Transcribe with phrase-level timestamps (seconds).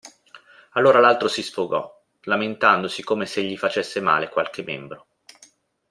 [0.71, 5.05] Allora l'altro si sfogò, lamentandosi come se gli facesse male qualche membro.